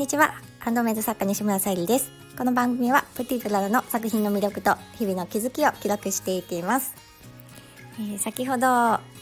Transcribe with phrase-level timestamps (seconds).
[0.00, 0.32] にちは。
[0.60, 2.10] ハンドメイド作家西村さゆりです。
[2.38, 6.94] この番組はプティドララの作品の魅力と日々の気づきを記録していきます、
[7.98, 8.66] えー、先ほど、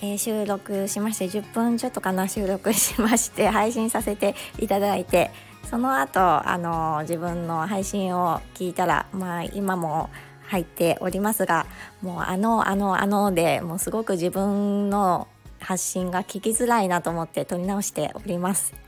[0.00, 5.32] えー、収録しまして10分ちょっとかな収録しまして 配信させていただいて
[5.68, 10.10] その後あの自分の配信を聞いたらまあ今も
[10.46, 11.66] 入っておりますが
[12.02, 15.26] もうあのあのあのでもうすごく自分の
[15.58, 18.87] 発信が聞きづらいなと思って撮り直しております。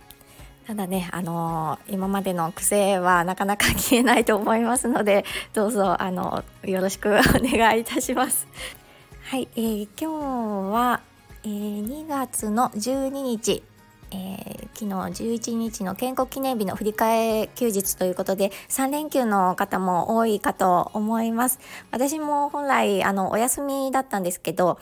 [0.71, 7.13] ただね、あのー、今までの癖はなかなか消えないと思いますので どうぞ、あのよろしくお
[7.43, 8.47] 願いいたします。
[9.25, 11.01] はい、えー、今日は、
[11.43, 13.65] えー、2月の12日
[14.13, 21.61] えー、昨日11日の建国記念日の振り替え休日ということで3連休の方も多いかと思います
[21.93, 24.81] 私も本来あのお休みだったんですけど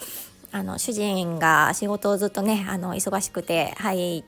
[0.51, 4.25] あの主人が仕事をずっとねあの忙しくて入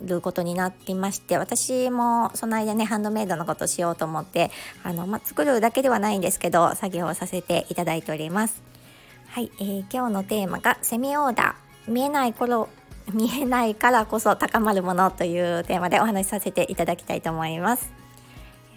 [0.00, 4.50] ることになっていまして私もその間ねハンドメイドのことしようと思って
[4.84, 8.62] あの、まあ作るだけではないんですけど作業をさせていただいております。
[9.28, 11.92] はい、えー、今日のテーマがセミオーダー。
[11.92, 12.68] 見えない頃
[13.12, 17.90] 見えないからこそ高まるものというテーマでお話しさせていただきたいと思います。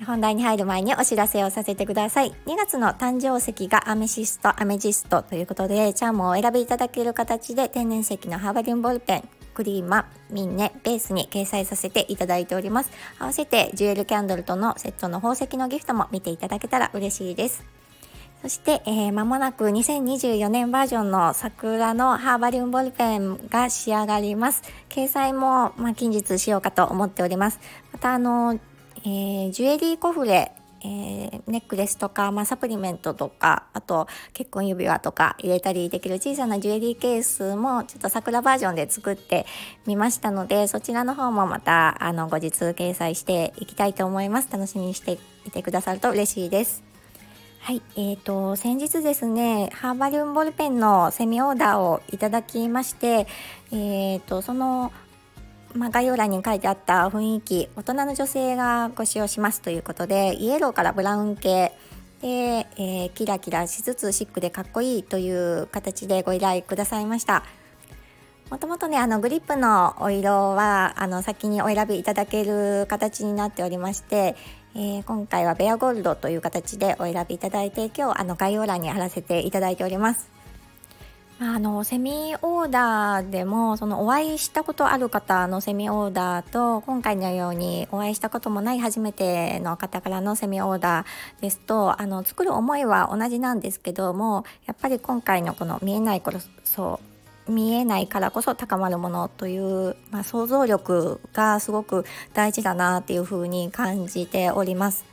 [0.06, 2.34] 本題に入る前にお知らせをさせてください。
[2.48, 12.92] 2月の誕生石がアメシストアメジストということでチャームをお選びいただける形で天然石のハーバリンボールペンクリーマ、ミンネ、ベースに掲載させていただいております。
[13.20, 17.64] 合わせてジュエルキャンドルとのセットの宝石のギフトも見ていただけたら嬉しいです。
[18.42, 24.64] そして、えー、間もなく2024年バージョンの桜のハーバリウムボールペンが仕上がります。
[24.90, 27.60] 掲載も、まあ、近日しようかと思っております。
[27.94, 28.60] また、あの、
[29.04, 30.52] えー、ジュエリーコフレ
[30.84, 39.46] えー、ネックレスとか、まあ、サプリメントとかあと結婚指輪とか入れたりできる小さなジュエリーケースもちょっと桜バージョンで作って
[39.86, 44.50] みましたのでそちらの方もまたあの後日掲載していきたいと思います。
[44.52, 46.84] 楽しみにしていてくださると嬉しいです。
[47.60, 53.28] はい、えーと、先日ですね、ハーバリウムボールペンのセミオーダーをいただきまして、
[53.72, 54.92] えーとその
[55.74, 61.72] まあ、概要欄に書いてあった雰囲気大人の女性がご使用しますということでイエローからブラウン系
[62.22, 67.44] で、えー、キラキラしつつシックでかっこいいという形でご依頼くださいました。
[68.50, 74.36] もともとねあのグリップのお色はあの先にお選びいただける形になっておりまして、
[74.76, 80.41] えー、今回はベアゴールドという形でお選びいただいて今日あの概要欄に貼らせていただいております。
[81.44, 96.32] あのセミオーダーでもそのお会いしたことある方のセミオーダーと今回のようにお会いしたこともない初めての方からのセミオーダーですとあの作る思いは同じなんですけどもやっぱり今回のこの見えないこ
[96.64, 97.00] そ
[97.48, 105.12] う見えないからこそ高まるものという、まあ、想像力がすごく大事だなっていうふうに感じております。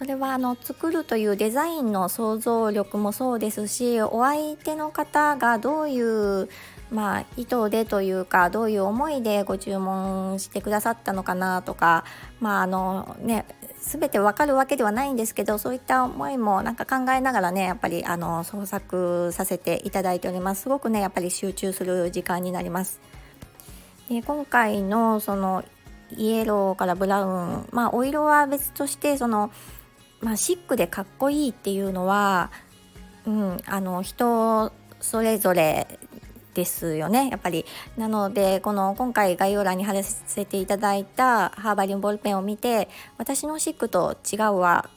[0.00, 6.48] それはあの作るというデザインの想像力もそうですしお相手の方がどういう
[6.90, 12.04] まあ、意図でというかどういう思いでご注文してくださったのかなとか、
[12.40, 13.44] まああのね、
[13.80, 23.00] 全てわかるわけではないんですけどそういった思いもなんか考えながらねやっぱりあの創作させていただいておりますすごくねやっぱり集中する時間になります。
[24.08, 25.62] で今回のその
[26.16, 29.52] イエローからブラウンまあお色は別としてその
[30.20, 32.50] まあ、シックでかっこいいっていうのは、
[33.26, 35.86] うん、あの人それぞれ
[36.54, 37.28] ですよね。
[37.30, 37.64] やっぱり。
[37.96, 42.88] なのでこの今回概要欄に貼らせていただいたハーバリンボールペンを見て
[43.18, 44.90] 私のシックと違うわ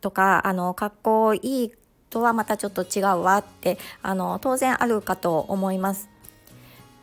[0.00, 1.72] とかあのかっこいい
[2.08, 6.09] とはまたちょっと違うわってあの当然あるかと思います。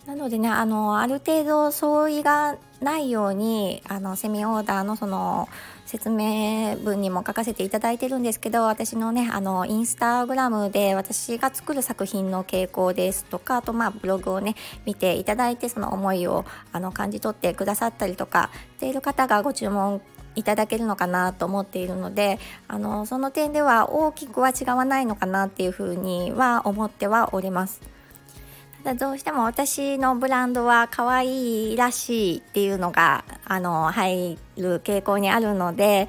[0.08, 5.50] なのでねあのある程度相違がないようにあのセミオーダーのその
[5.86, 14.56] 説明文にも書かせていただいてるんですけど私のねあのインスタグラムで私が作る作品の傾向ですとかあとまあブログをね
[14.86, 20.02] 見ていただいてその思いをあの感じ取ってくださったりとかしている方がご注文
[20.36, 22.40] いただけるのかなと思っているので
[22.70, 27.97] あのその点では大きくは違わないのかなっていうふうには思ってはおります。
[28.88, 36.08] だどうしても私のブランドは可愛いらしいっていうのがあの入る傾向にあるので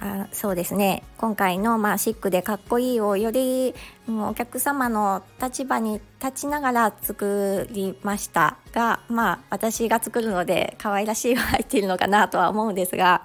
[0.00, 1.04] あそうですね。
[1.16, 3.74] 今回の、まあ、シックでかっこいいをより、
[4.08, 13.24] うん、お客様の立場に立ちながら作りましたがまあ私が作るので可愛らしいは入っているのかなとは思うんですが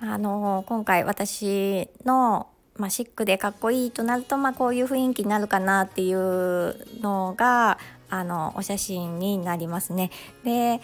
[0.00, 7.78] あの今回私のまあ、シックでかっこいいとなると、まあ、こういう雰囲気になるかなっていうのが
[8.08, 10.10] あのお写真になりますね。
[10.44, 10.80] で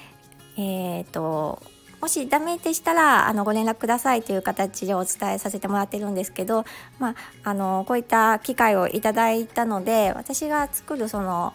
[0.56, 1.62] えーと
[2.02, 6.64] もしダメでしたらあのご連絡くださいという形でお伝えさせてもらってるんですけど、
[6.98, 11.54] まあ、あのこういった機会をいただいたので私が作るその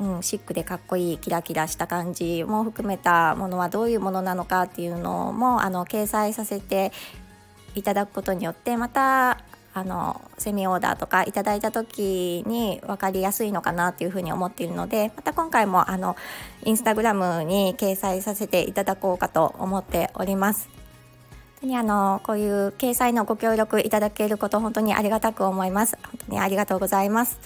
[0.00, 6.90] うん、シックでかっこいいキラキラした感じも含めたものはどういうものなのかっていうのもあの掲載させて
[7.76, 9.38] いただくことによってまた
[9.74, 16.16] あのセミオーダーとかいただいた時に分かりやすいのかなというふうに思っているのでまた今回もあの
[16.64, 20.68] インスタグラムに掲載させていただこうかと思っております。
[21.60, 25.98] 本当にあのこういう掲載のご協力いただけること本当にありがたく思います。
[26.02, 27.38] 本当にありがとうございます。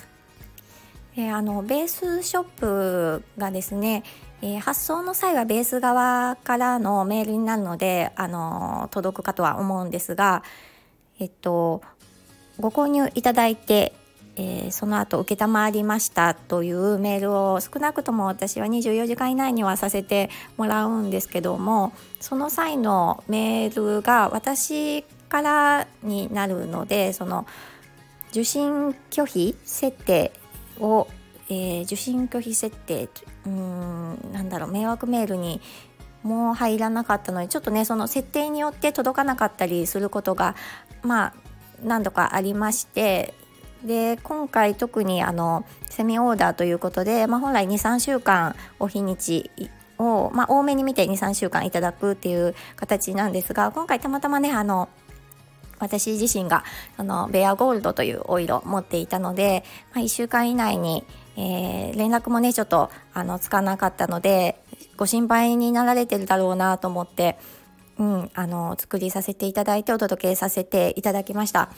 [1.17, 4.05] えあのベースショップがですね
[4.41, 10.45] えー、発送の際はベース側からのメールになるので、あの、届くかとは思うんですが、
[11.19, 11.83] えっと、
[12.59, 13.93] ご購入いただいて、
[14.37, 27.47] えー、その後承りましたというメールを少なくとも私は24時間以内にはさせてもらうんですけどもその際のメールが私からになるのでその
[28.31, 30.33] 受信拒否設定
[30.81, 31.09] を、
[31.49, 33.09] えー、受信拒否設定
[33.47, 35.61] うんなんだろう迷惑メールに
[36.23, 40.57] もう入らなかったのでちょっとねその設定によって届かなかったりすることが
[41.03, 41.35] まあ
[41.83, 43.35] 何度かありまして
[43.85, 49.51] で今回特にあのセミオーダーということで、まあ、本来23週間お日にち
[49.99, 54.89] を、まあ、多めに見て23週間いただくっていう形なんですが今回たまたまねあの
[55.79, 56.65] 私自身が
[56.97, 59.65] あのベアゴールドというオイルを持っていたので、
[59.95, 61.05] まあ、1週間以内に、
[61.37, 64.61] えー、連絡もねちょっとあのつかなかったので
[64.97, 67.39] ご心配になられてるだろうなと思って
[67.99, 71.71] うん、あの作りさせていただいてお届けさせていただきました。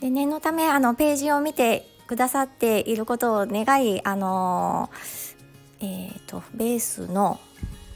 [0.00, 4.90] で念のためあのページを見てくださっていることを願いあの
[5.82, 7.40] えーと、ベースの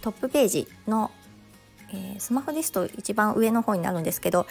[0.01, 1.13] トップページの、
[1.93, 4.47] えー、スマホですと一番上の方になるんですけど、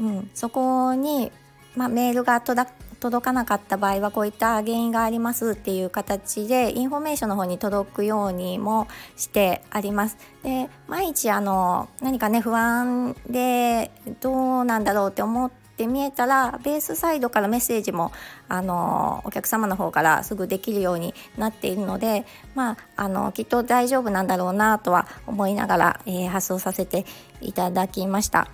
[0.00, 1.30] うん、そこに、
[1.76, 10.18] まあ、メールが届届かなかった場合はこういった原因がありますっていう形でインフォメーションの方に届くようにもしてあります。
[10.42, 13.90] で毎日あの何かね不安で
[14.20, 18.10] どうなんだろうって思って見えたらベースサイドからメッセージも
[18.48, 27.06] あのお客様の方からすぐできるようになっているのでまああのきっと大丈夫なんだろうなとは思いながら、えー、発送させて
[27.40, 28.48] いただきました。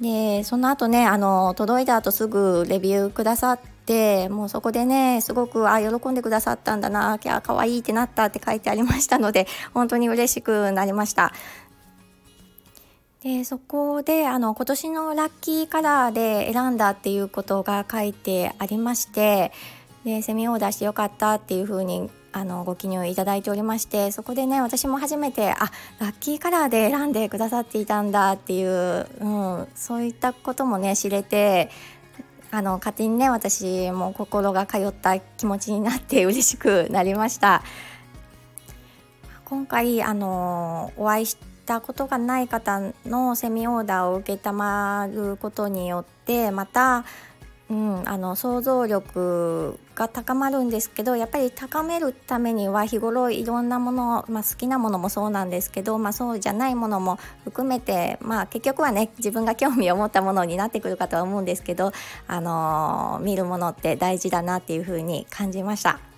[0.00, 11.32] でその後ねあの届いた後すぐレビューくださってもうそこでねすごくあ喜んでくださったんだなきゃ可愛いってなったって書いてありましたので本当に嬉しくなりました。
[13.22, 19.52] でそこであの今年のラッキーカラーで選んだっていうことが書いてありまして
[20.04, 25.70] でセミオーダーしてよかったっていう風にあのご記入いただいておりましてそこでね私も初めてあ
[26.00, 29.28] ラッキーカラーで選んでくださっていたんだっていう、う
[29.62, 31.70] ん、そういったこともね知れて
[32.54, 37.62] あの勝手にね私も心が通った気持ちになって嬉しくなりました。
[39.46, 47.06] 今回あのお会いしたことがない方のセミオーダーを承ることによってまた
[47.72, 61.92] うん、あの想像力が高まるんですけどやっぱり高めるためには日頃いろんなもの、まあ、好きなものもそうなんですけど、まあ、そうじゃないものも含めて、まあ、結局はね自分が興味を持ったものになってくるかとは思うんですけど、
[62.26, 66.11] あのー、見るものって大事だなっていうふうに感じました。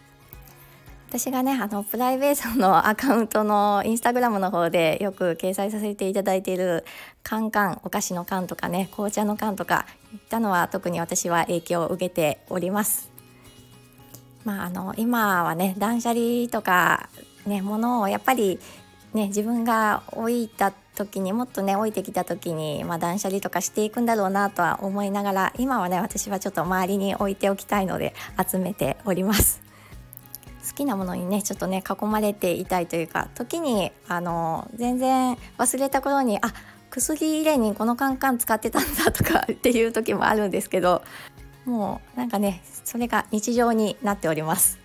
[1.17, 6.85] 私がねあのプライベートのアカウントのインスタグラムの方でよく掲載させていただいている
[7.23, 13.13] カンカンお菓子の缶とかね紅茶の缶とかいったのは特に私は影響を受けております。
[14.43, 17.09] まあ、あの今はね断捨離とか
[17.47, 18.59] ねものをやっぱり
[19.13, 29.64] ね自分が置いた時にもっとね置いてきた時に、まあ、断捨離とかしていくんだろうなとは思いながら今はね私はちょっと周りに置いておきたいので集めております。
[30.67, 36.53] 好きなものにねちょっとね囲まれていたいというか時にあの全然忘れた頃にあ
[36.91, 41.03] 薬入れにこのカンカン使ってたんだとか っていう時もあるんですけど
[41.65, 44.79] もうなんかねそれが日常になっております。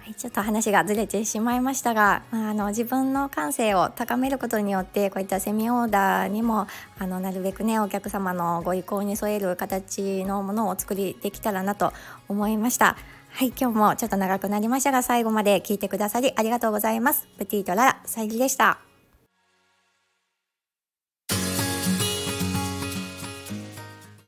[0.00, 6.66] はい、ちょっと話がずれてしまいましたが、まあ、あの自分の感性を高めることによってこういったセミオーダーにも
[6.98, 11.92] あのなるべくねお客様のご意向に添える形のものをお作りできたらなと
[12.26, 12.96] 思いました。
[13.38, 17.28] はい、今日もちょっと長くなりましたが、最後まで聞いてくださりありがとうございます。
[17.38, 18.87] プティートララ、さゆりでした。